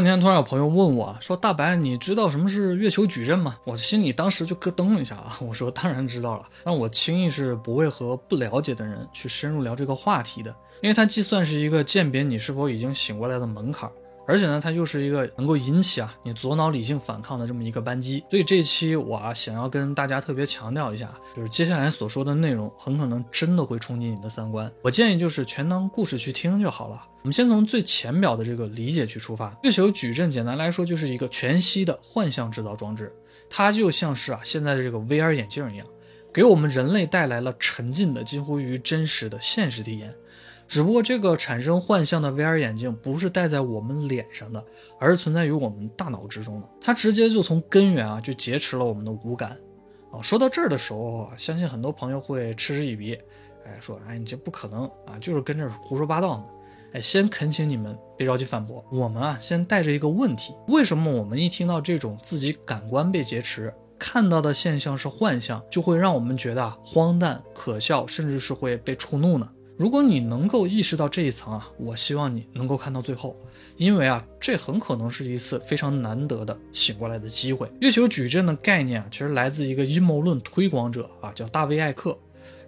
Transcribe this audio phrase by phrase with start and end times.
[0.00, 5.38] 那天突然有朋友问我说：“大白，你知道什么是月球矩阵吗？”我心里当时就咯噔一下啊！
[5.40, 13.90] 我说：“当然知道了。”但我轻易是不会和不了解的人去深入聊这个话题的，因为它既算是一个鉴别你是否已经醒过来的门槛。
[14.26, 24.70] 而且呢，它又是一个能够引起啊你左脑理性反抗的这么一个扳机，所以这期我啊想要跟大家特别强调一下，就是接下来所说的内容很可能真的会冲击你的三观。
[24.82, 27.00] 我建议就是全当故事去听就好了。
[27.22, 33.12] 我们先从最浅表的这个理解去出发，月球矩阵简单来说就是一个全息的幻象制造装置，
[33.48, 35.86] 它就像是啊现在的这个 VR 眼镜一样，
[36.32, 40.14] 给我们人类带来了沉浸的近乎于真实的现实体验。
[40.68, 44.64] 只不过这个产生幻象的 VR 眼镜不是戴在我们脸上的，
[44.98, 46.68] 而是存在于我们大脑之中的。
[46.80, 49.56] 它直接就从根源啊就劫持了我们的五感
[50.10, 50.20] 啊。
[50.20, 53.14] 说到这儿的时候啊，相信很多朋友会嗤之以鼻，
[53.64, 56.44] 哎，说哎你这不可能啊，就是跟这胡说八道呢。
[56.92, 69.48] 哎，先恳请你们别着急反驳，我们啊先带着一个问题：为什么我们一听到这种自己感官被劫持，看到的现象是幻象，就会让我们觉得荒诞、可笑，甚至是会被触怒呢？
[69.76, 73.36] 如果你能够意识到这一层啊，我希望你能够看到最后，
[73.76, 77.70] 因为啊，这很可能是一次非常难得的醒过来的机会。
[77.80, 82.18] 月球矩阵的概念啊，其实来自一个阴谋论推广者啊，叫大卫·艾克。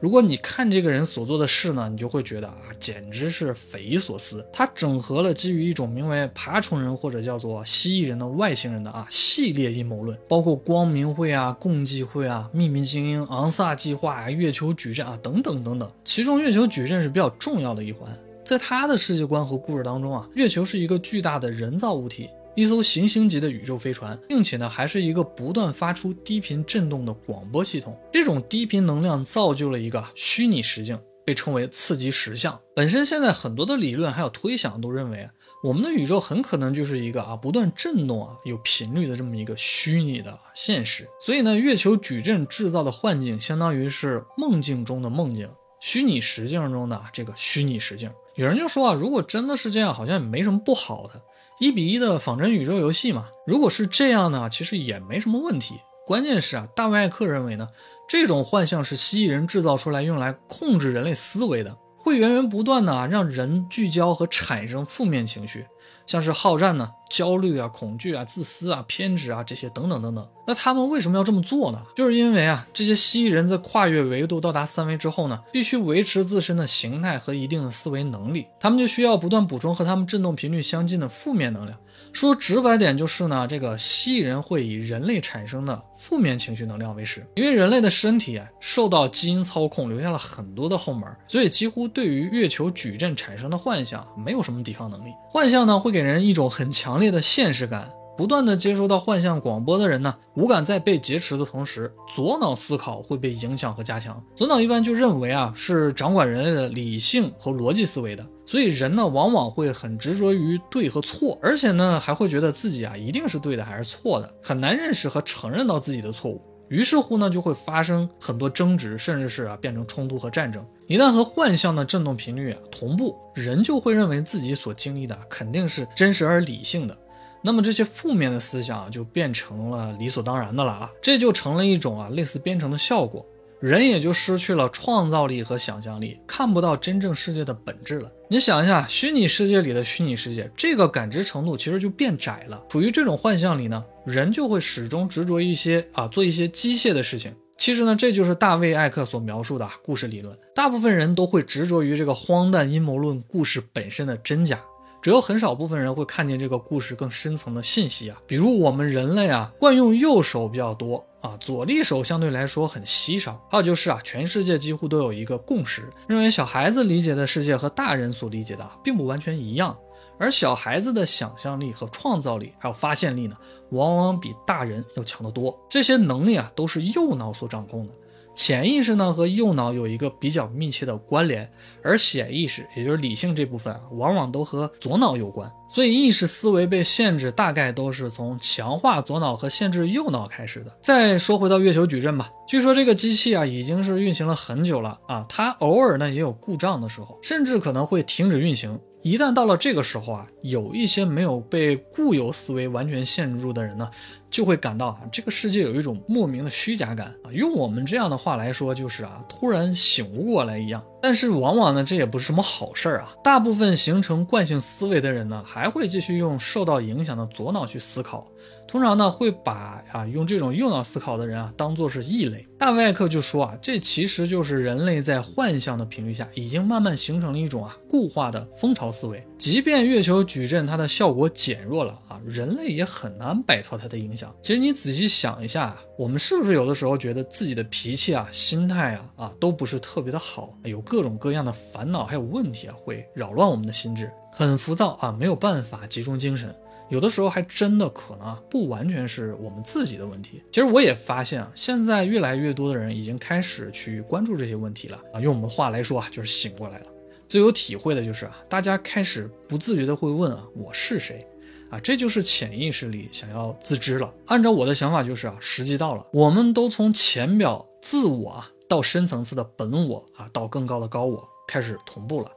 [0.01, 4.47] 如果你看这个人所做的事呢，你就会觉得啊，简直是匪夷所思。
[4.53, 15.91] 他整合了基于一种名为爬虫人或者叫做蜥蜴人的外星人的啊系列阴谋论，包括光明会啊、共济会啊、秘密精英、昂萨计划啊、月球矩阵啊等等等等。
[16.05, 18.09] 其中月球矩阵是比较重要的一环，
[18.45, 22.31] 在他的世界观和故事当中啊，月球是一个巨大的人造物体。
[22.55, 27.97] 一艘行星级的宇宙飞船，并且呢，还是一个不断发出低频震动的广播系统。
[28.13, 32.59] 这种低频能量造就了一个虚拟实境，被称为刺激实像。
[32.75, 35.29] 本身现在很多的理论还有推想都认为，
[35.63, 41.09] 我们的宇宙很可能就是一个啊不断震动啊有频率的这么一个虚拟的现实。
[41.21, 45.49] 所以呢，月球矩阵制造的幻境，相当于是梦境中的梦境，
[45.81, 48.11] 虚拟实境中的这个虚拟实境。
[48.35, 51.23] 有人就说啊，如果真的是这样，好像也没什么不好的。
[51.59, 55.81] 一比一的仿真宇宙游戏嘛，如果是这样呢，其实也没什么问题。
[56.07, 57.69] 关键是啊，大麦克认为呢，
[58.09, 65.67] 这种幻象是蜥蜴人制造出来用来控制人类思维的，会源源不断的让人聚焦和产生负面情绪。
[66.07, 70.27] 像是好战呢、焦虑啊、恐惧啊、自私啊、偏执啊这些等等等等。
[70.47, 71.83] 那他们为什么要这么做呢？
[71.95, 81.79] 就是因为啊，这些蜥蜴人在跨越维度到达三维之后呢，必须维持自身的形态和一定的思维能力，他们就需要不断补充和他们振动频率相近的负面能量。
[82.11, 95.13] 说直白点就是呢，这个蜥蜴人会以人类产生的负面情绪能量为食，因为人类的身体啊受到基因操控，留下了很多的后门，所以几乎对于月球矩阵产生的幻象没有什么抵抗能力。
[95.29, 104.23] 幻象呢会给人一种很强烈的现实感，不断的接收到幻象广播的人呢，五感在被劫持的同时，左脑思考会被影响和加强。
[104.35, 116.43] 左脑一般就认为啊，是掌管人类的理性和逻辑思维的，所以人呢，往往会很执着于对和错，而且呢，还会觉得自己啊，一定是对的还是错的，很难认识和承认到自己的错误。
[116.69, 120.65] 于是乎呢，就会发生很多争执，甚至是啊变成冲突和战争。
[120.87, 126.97] 一旦和幻象的振动频率啊同步，人就会认为自己所经历的肯定是真实而理性的。
[127.41, 133.25] 那么这些负面的思想就变成了理所当然的了啊，这就成了一种啊类似编程的效果。
[133.61, 138.11] 人也就失去了创造力和想象力，看不到真正世界的本质了。
[138.31, 142.63] 你想一下，虚拟世界里的虚拟世界，这个感知程度其实就变窄了。
[142.69, 147.35] 处于这种幻象里呢，人就会始终执着一些啊，做一些机械的事情。
[147.57, 150.39] 其实呢，这就是大卫·艾克所描述的故事理论。
[150.55, 154.61] 大部分人都会执着于这个荒诞阴谋论故事本身的真假。
[155.01, 163.45] 只有很少部分人会看见这个故事更深层的信息啊，比如我们人类啊，惯用右手比较多啊，左利手相对来说很稀少。
[163.51, 169.77] 还有就是啊，全世界几乎都有一个共识，认为小孩子理解的世界和大人所理解的并不完全一样，
[170.19, 173.37] 而小孩子的想象力和创造力还有发现力呢，
[173.71, 175.59] 往往比大人要强得多。
[175.69, 177.93] 这些能力啊，都是右脑所掌控的。
[178.39, 181.51] 潜意识呢和右脑有一个比较密切的关联，
[181.83, 185.51] 而显意识，也就是理性这部分啊，往往都和左脑有关。
[185.69, 190.73] 所以意识思维被限制，大概都是从强化左脑和限制右脑开始的。
[190.81, 198.79] 再说回到月球矩阵吧，据说这个机器啊已经是运行了很久了啊，它偶尔呢也有故障的时候，甚至可能会停止运行。
[199.03, 203.89] 一旦到了这个时候啊，有一些没有被固有思维完全限制住的人呢，
[204.31, 207.33] 就会感到啊，这个世界有一种莫名的虚假感啊。
[207.33, 210.83] 用我们这样的话来说，就是啊，突然醒悟过来一样。
[211.01, 213.15] 但是往往呢，这也不是什么好事儿啊。
[213.23, 218.27] 大部分形成惯性思维的人呢，还会继续用受到影响的左脑去思考。
[218.67, 222.47] 通常呢，会把啊用这种右脑思考的人啊当做是异类。
[222.59, 229.25] 大卫艾克就说啊，这其实就是人类在幻象的频率下，已经慢慢形成了一种啊固化的蜂巢思维。
[229.39, 234.35] 即便月球矩阵它的效果减弱了啊，人类也很难摆脱它的影响。
[234.43, 246.53] 其实你仔细想一下，我们是不是有的时候觉得自己的脾气啊、心态啊啊都不是特别的好，有各种各样的烦恼还有问题啊，会扰乱我们的心智，很浮躁啊，没有办法集中精神。
[246.89, 250.43] 有的时候还真的可能啊，不完全是我们自己的问题。
[250.51, 255.21] 其实我也发现啊，现在越来越多的人已经开始去关注这些问题了啊。
[255.21, 256.87] 用我们话来说啊，就是醒过来了。
[257.29, 261.27] 最有体会的就是啊，大家开始不自觉的会问啊，我是谁？
[261.71, 264.13] 啊，这就是潜意识里想要自知了。
[264.27, 272.31] 按照我的想法就是啊，时机到了，我们都从浅表自我啊，到深层次的本我啊，到更高的高我开始同步了。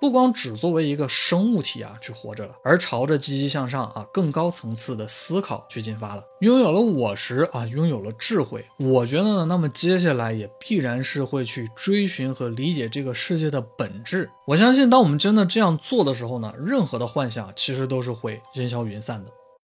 [0.00, 6.22] 不光只作为一个生物体啊去活着了，而朝着积极向上啊更高层次的思考去进发了。
[6.40, 14.28] 拥有了我时啊，拥有了智慧，我觉得呢，那么接下来也必然是会去追寻和理解这个世界的本质。
[14.46, 19.30] 我相信，当我们真的这样做的时候呢，任何的幻想其实都是会烟消云散的。